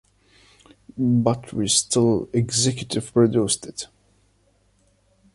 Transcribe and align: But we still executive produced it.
But 0.97 1.53
we 1.53 1.67
still 1.67 2.27
executive 2.33 3.13
produced 3.13 3.67
it. 3.67 3.85